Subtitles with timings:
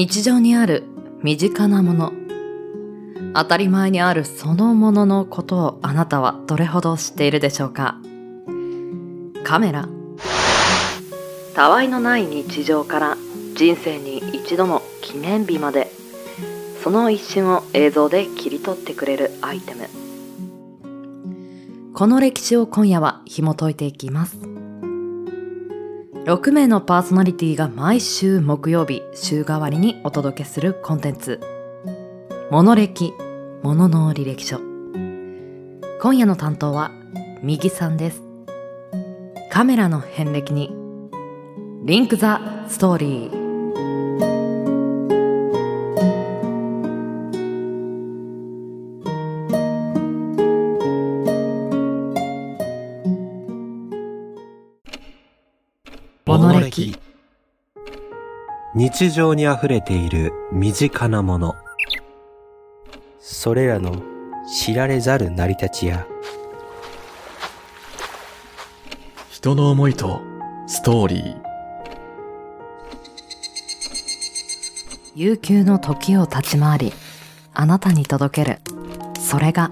[0.00, 0.84] 日常にある
[1.22, 2.14] 身近なもの。
[3.34, 7.98] 当たり前にあるそのもののことをあなたはどれほど知っているでしょうか？
[9.44, 9.90] カメラ。
[11.54, 13.18] たわいのない日常から
[13.54, 15.92] 人生に一度の記念日まで
[16.82, 19.86] その一瞬を映像で切り取ってくれるアイテム。
[21.92, 24.38] この歴史を今夜は紐解いていきます。
[26.26, 31.40] 6名のパーソナリティが毎週木曜日週替わりにお届けするコンテンツ。
[32.50, 33.14] モノ歴
[33.62, 34.58] モノの履歴書。
[36.02, 36.90] 今夜の担当は
[37.42, 38.22] 右さんです。
[39.50, 40.70] カメラの遍歴に
[41.84, 43.39] リンクザストーリー。
[58.74, 61.56] 日常に溢れている身近なもの。
[63.18, 64.02] それらの
[64.46, 66.06] 知られざる成り立ちや。
[69.30, 70.20] 人の思いと
[70.66, 71.40] ストーリー。
[75.16, 76.92] 悠久の時を立ち回り
[77.52, 78.60] あなたに届ける。
[79.18, 79.70] それが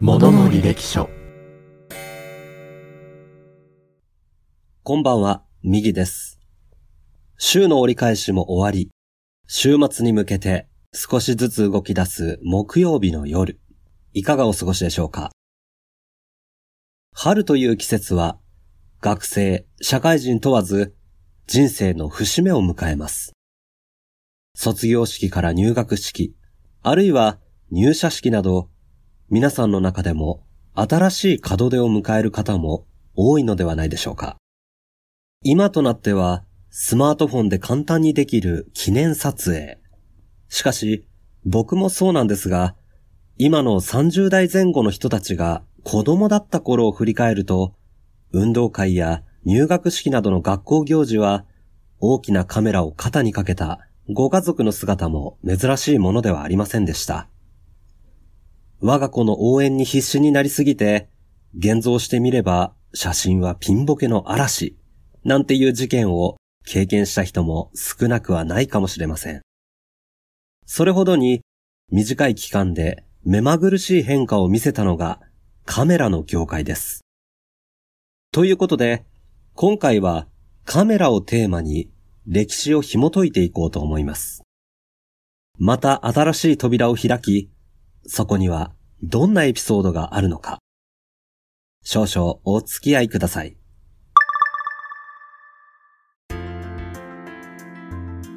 [0.00, 1.15] ものの履歴書
[4.88, 6.38] こんばんは、右です。
[7.38, 8.88] 週の折り返しも終わり、
[9.48, 13.58] 週末に向けて少しずつ動き出す木曜日の夜、
[14.12, 15.32] いかがお過ごしでしょうか？
[17.12, 18.38] 春という季節は、
[19.00, 20.94] 学生、社会人問わず、
[21.48, 23.32] 人生の節目を迎えます。
[24.54, 26.36] 卒業式から入学式、
[26.84, 27.40] あるいは
[27.72, 28.70] 入社式など、
[29.30, 32.86] 皆さんの中でも新しい門出を迎える方も
[33.16, 34.36] 多いのではないでしょうか？
[35.48, 39.78] 今となっては、スマートフォンで簡単にできる記念撮影。
[40.48, 41.06] しかし、
[41.44, 42.74] 僕もそうなんですが、
[43.38, 47.76] 今の30代前後の人たちが子供だった頃を振り返ると、
[48.32, 51.44] 運動会や入学式などの学校行事は、
[52.00, 57.28] 大きなカメラを肩にかけたご家族の姿も珍しいものではありませんでした。
[58.80, 61.08] 我が子の応援に必死になりすぎて、
[61.56, 64.76] 現像してみれば写真はピンボケの嵐。
[65.26, 69.42] なんていう事件を経験した人も少なくはないかもしれません。
[70.66, 71.40] それほどに
[71.90, 75.20] 短い期間で目まぐるしい変化を見せたのが
[75.64, 77.00] カメラの業界です。
[78.30, 79.04] ということで、
[79.54, 80.28] 今回は
[80.64, 81.90] カメラをテーマに
[82.28, 84.44] 歴史を紐解いていこうと思います。
[85.58, 87.50] また新しい扉を開き、
[88.06, 88.72] そこには
[89.02, 90.60] どんなエピソードがあるのか。
[91.82, 93.56] 少々お付き合いください。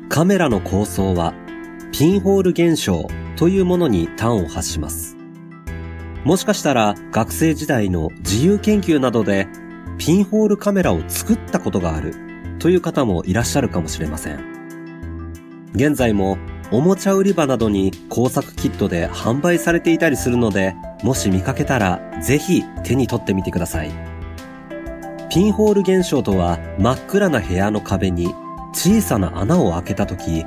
[0.10, 1.36] カメラの構想は
[1.92, 5.16] ピンホール現象というものに端を発します。
[6.26, 9.48] もしかしたら学生時代の自由研究などで
[10.00, 12.16] ピンホールカメラを作ったことがある
[12.58, 15.72] という方もいらっしゃるかもしれません。
[15.74, 16.40] 現在も
[16.72, 23.92] おもちゃ売り場などに工作キットで販売されていたりするので、もし見かけたらぜひ手に取ってみてください。
[25.30, 28.34] ピンホール現象とは真っ暗な部屋の壁に
[28.74, 30.46] 小さな穴を開けたとき、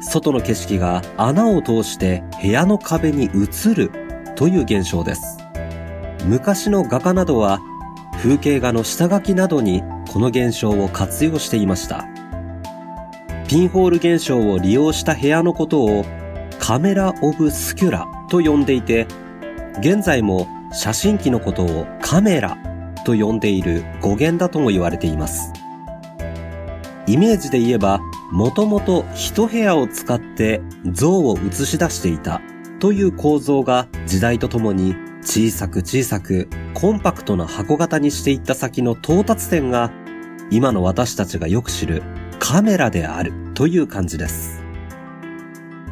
[0.00, 3.90] 外の景色が穴を通して部屋の壁に映る
[4.34, 5.38] という現象です。
[6.24, 7.60] 昔の画家などは
[8.18, 12.06] 風景画の下書きなどにこの現象を活用していました。
[13.46, 16.04] ピンホール現象を利用した部屋のことを
[16.58, 19.06] カメラ・オブ・スキュラと呼んでいて、
[19.80, 22.56] 現在も写真機のことをカメラ
[23.04, 25.52] と呼んでいる語源だとも言われています。
[27.06, 28.00] イメージで言えば、
[28.30, 30.60] もともと一部屋を使って
[30.92, 32.40] 像を映し出していた
[32.78, 39.92] という構造が時代とともに小さく小さくコンパクトな箱型にしていった先の到達点が
[40.50, 42.02] 今の私たちがよく知る
[42.38, 44.62] カメラであるという感じです。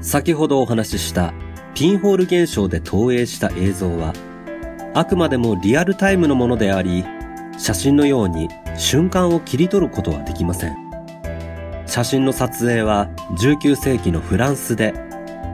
[0.00, 1.34] 先ほどお話しした
[1.74, 4.12] ピンホール現象で投影した映像は
[4.94, 7.04] あくまでもリアルタイムのものであり
[7.58, 10.87] 写真のように瞬間を切り取ることはできません。
[11.88, 13.08] 写真の撮影は
[13.40, 14.92] 19世紀のフランスで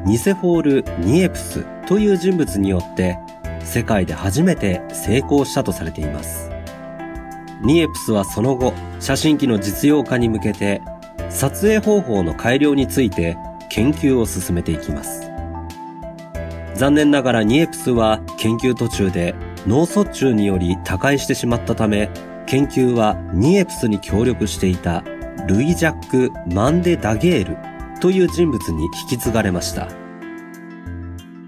[0.05, 3.19] ニセフォール・ニエプスという人物によって
[3.61, 6.51] 世界で初めて成功したとされています。
[7.63, 10.83] ニエプスはその後、写真機の実用化に向けて
[11.31, 13.39] 撮影方法の改良について
[13.71, 15.31] 研究を進めていきます。
[16.75, 19.37] 残念ながらニエプスは研究途中で
[19.69, 22.11] 脳卒中により他界してしまったため、
[22.47, 25.05] 研究はニエプスに協力していた
[25.47, 29.89] ルイ・ジャック・マンデ・ダゲールという人物に引き継がれました。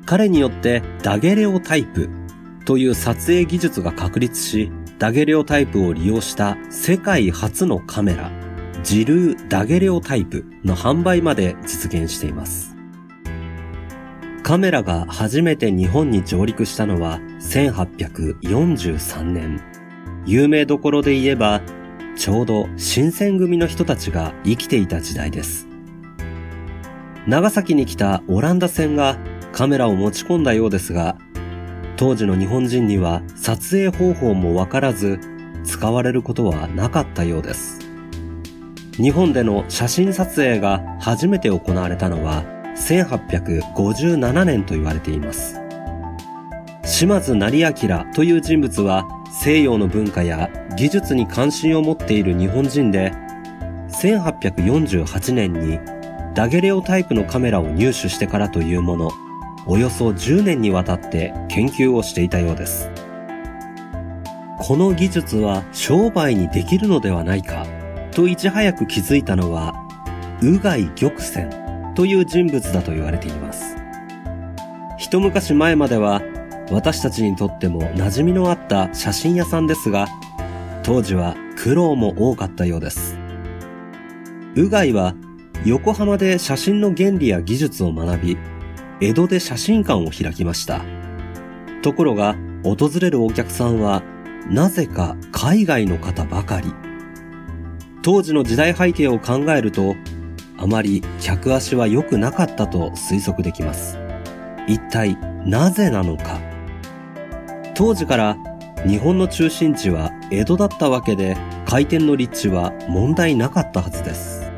[0.04, 2.10] 彼によってダゲレオタイプ
[2.66, 8.30] という撮影技術が確立し、ダゲレオタイプを利用した世界初のカメラ、
[8.82, 12.76] ジルーダゲレオタイプの販売まで実現しています。
[14.42, 19.60] カメラが初めて日本に上陸したのは1843年。
[20.26, 21.62] 有名どころで言えば、
[22.16, 25.68] ちょうど新選組の人たちが生きていた時代です。
[27.26, 29.18] 長崎に来たオランダ船が
[29.52, 31.18] カメラを持ち込んだようですが、
[31.96, 35.20] 当時の日本人には撮影方法もわからず、
[35.64, 37.80] 使われることはなかったようです。
[38.92, 42.44] 日本での写真撮影が初めて行われたのは
[42.76, 45.60] 1857年と言われています。
[46.82, 47.72] 島津成明
[48.14, 49.06] という人物は
[49.38, 53.12] 西洋の文化や技術に関心を持っている日本人で、
[53.90, 55.78] 1848年に
[56.34, 59.10] ダゲレオタイプのカメラを入手してからというもの、
[59.66, 62.90] およそ10年にわたって研究をしていたようです。
[64.58, 67.66] この技術は商売にできるのではないか
[68.12, 69.74] といち早く気づいたのは、
[70.40, 71.46] 宇外玉泉
[71.94, 73.76] という人物だと言われています。
[74.96, 76.22] 一昔前までは
[76.70, 80.08] 私たちにとっても馴染みのあった写真屋さんですが、
[80.82, 83.18] 当時は苦労も多かったようです。
[84.54, 85.14] 宇外は
[85.64, 88.38] 横浜で写真の原理や技術を学び、
[89.00, 90.82] 江戸で写真館を開きました。
[91.82, 94.02] ところが、訪れるお客さんは、
[94.50, 96.72] なぜか海外の方ばかり。
[98.02, 99.94] 当時の時代背景を考えると、
[100.58, 103.98] あまり客足は良くなかったと推測できます。
[104.66, 106.35] 一体なぜなのか？
[107.76, 108.38] 当時から
[108.86, 111.36] 日本の中心地は江戸だったわけで、
[111.66, 114.50] 回転の立地は問題なかったはずです。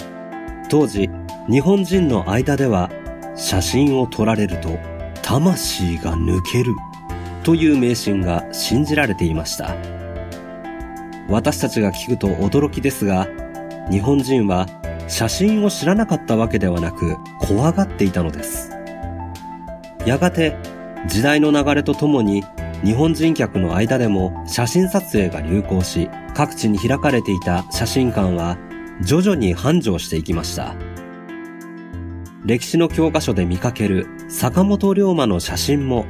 [0.71, 1.11] 当時、
[1.51, 2.91] 日本人の間では
[3.35, 4.79] 写真を撮られると
[5.23, 6.77] 魂が抜ける
[7.43, 9.75] という迷信が信じられていました。
[11.29, 13.27] 私たちが聞くと驚きですが、
[13.91, 14.67] 日本人は
[15.09, 18.71] 写真を知らなかったわけではなく怖がっていたのです。
[20.07, 20.57] やがて
[21.09, 22.45] 時代の流れとともに
[22.85, 28.57] 日本人客の間でも写真撮影が流行し各地に開かれていた写真館は
[29.03, 30.75] 徐々に繁盛していきました。
[32.45, 36.07] 歴史の教科書で見かける坂本龍馬の写真も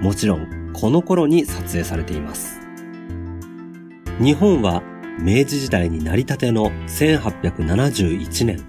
[0.00, 2.60] もちろんこの頃に撮影されています。
[4.20, 4.82] 日本は
[5.18, 8.64] 明治時代に成り立ての1871年、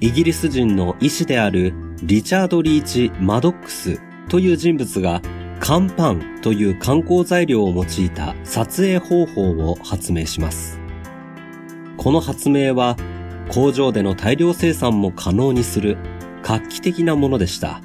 [0.00, 5.20] イギリス人の医師であるリチャード・リーチ・マドックスという人物が
[5.64, 10.80] 乾パンという観光材料を用いた撮影方法を発明します。
[11.96, 12.96] この発明は
[13.48, 15.98] 工場での大量生産も可能にする
[16.42, 17.80] 画期的なものでした。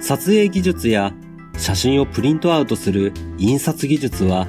[0.00, 1.14] 撮影技術や
[1.56, 4.46] 写真をプリントアウトする印刷技術は、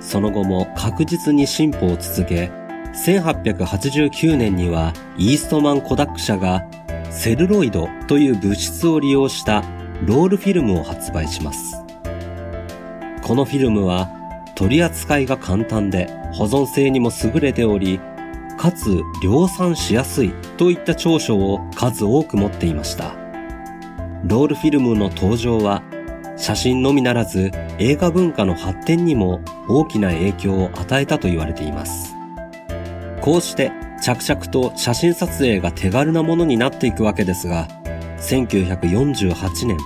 [0.00, 2.50] その後も確実に進歩を続け、
[3.06, 6.68] 1889年にはイーストマンコダック社が
[7.12, 9.62] セルロイドという物質を利用した
[10.04, 11.76] ロールフィルムを発売します。
[13.22, 14.10] このフィルムは
[14.54, 18.00] 取り扱いが簡単で保存性にも優れており、
[18.58, 23.14] かつ量産しやすいといった長所を数多く持っていました。
[24.24, 25.82] ロールフィルムの登場は
[26.36, 32.14] 写真のみならず映画文化の発展にも大きな影響を与えたと言われています。
[33.20, 33.72] こうして
[34.02, 37.66] 着々と写真撮影が手軽なものになっていくわけですが、
[38.26, 39.78] 1948年、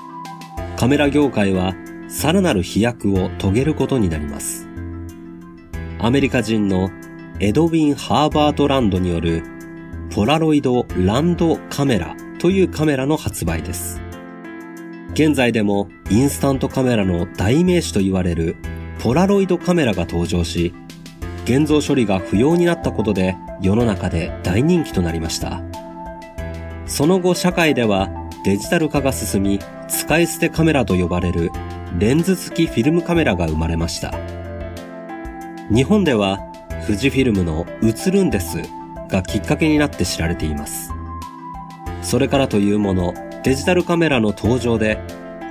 [0.78, 1.74] カメラ業界は
[2.08, 4.66] さらなる飛躍を遂げることになります。
[5.98, 6.88] アメリカ人の
[7.38, 9.42] エドウィン・ハーバートランドによる
[10.14, 14.00] ポラロイドランドカメラというカメラの発売です。
[15.12, 18.56] 現在でもインスタントカメラの代名詞と言われる
[19.00, 20.72] ポラロイドカメラが登場し、
[21.44, 25.60] 現像処理が不要になったことで世の中で大人気となりました。
[26.86, 28.10] その後社会では
[28.42, 31.50] デジタル化が進み、使い捨てカメラと呼ばれる
[31.98, 34.14] レンズ付きフィルムカメラが生まれました。
[35.68, 36.40] 日本では
[36.86, 38.62] 富士フィルムの映るんです
[39.08, 40.90] がきっかけになって知られています。
[42.02, 44.98] それからというもの、デジタルカメラの登場で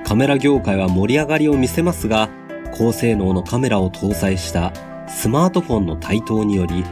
[0.04, 2.28] カメラ業界は盛り上がりを見せますが、
[2.72, 4.72] 高性能のカメラを搭載した
[5.06, 6.84] スマートフォンの台頭により、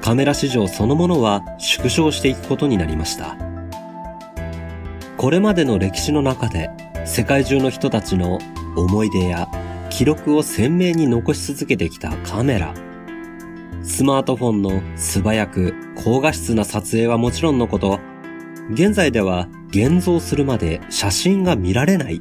[0.00, 3.51] カメラ市場そのものは縮小していくことになりました。
[5.22, 6.68] これまでの歴史の中で
[7.04, 8.40] 世界中の人たちの
[8.74, 9.48] 思い出や
[9.88, 12.74] 記録を鮮明に残し続けてきたカメラ。
[13.84, 18.00] スマートフォンの素早く高画質な撮影はもちろんのこと、
[18.72, 22.20] 現在では現像するまで写真が見られない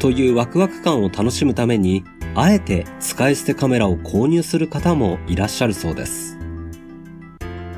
[0.00, 2.02] というワクワク感を楽しむために、
[2.34, 6.36] あえて使い捨てカメラを購入する方もいらっしゃるそうです。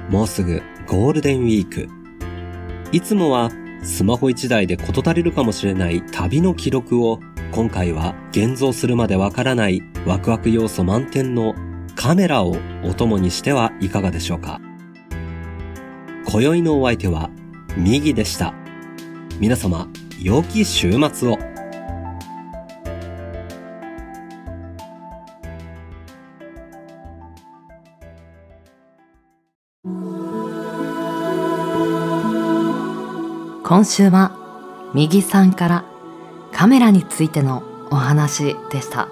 [0.08, 1.86] もうすぐゴールデンウィーク。
[2.92, 3.50] いつもは
[3.84, 7.20] スマホ1台で事足りるかもしれない旅の記録を
[7.52, 11.54] 今回は現像するまでわからないワクワク要素満点の
[11.94, 14.60] カメラをお供にしてはいかがでしょうか。
[16.26, 17.30] 今宵のお相手は
[17.76, 18.54] 右でした。
[19.38, 19.86] 皆様、
[20.20, 21.53] 良き週末を。
[33.66, 34.32] 今週は
[34.92, 35.84] 右さんから
[36.52, 39.08] カメラについてのお話でした。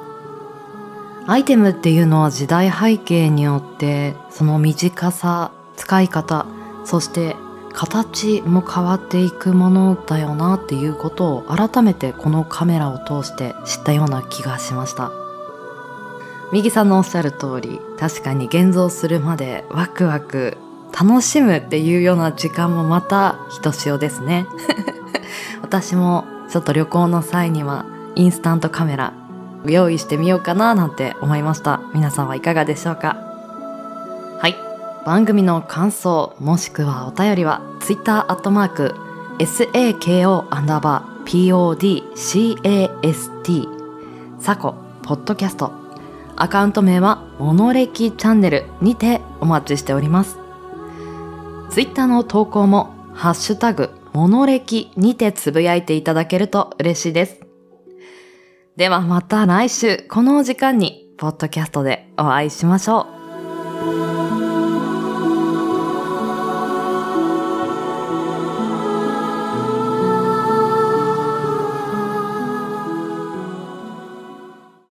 [1.27, 6.45] アイテムっていうのは時代背景によってその短さ、使い方、
[6.85, 7.35] そして
[7.73, 15.13] 形も変わっていくものだよなっていうことを改めてこのカメラを通して知ったような気がしました。
[16.53, 20.59] 右さんのおっしゃる通り、確かに現像するまでワクワク
[20.99, 24.47] 楽しむっていうような時間もまたひとしおですね。
[25.63, 29.13] 私もちょっと旅行の際にはインスタントカメラ
[29.65, 31.81] 用意してみようかななんて思いました。
[31.95, 33.17] 皆さんはいかがでしょうか？
[34.39, 34.57] はい。
[35.07, 38.95] 番組の感想もしくはお便りは Twitter アットマーク
[39.39, 42.03] SAKO アンダーバー
[42.63, 43.69] PODCAST
[44.39, 45.73] サコポッドキャスト
[46.37, 50.42] アカウント名はモノレキチャンネルにてお待ちしております。
[51.73, 57.41] ツイッターの投稿も、ハッシュタグ、モノレキにてつぶやいていただけると嬉しいです。
[58.77, 63.22] ではまた来週、このお時間に、ポッドキャストでお会いしましょう。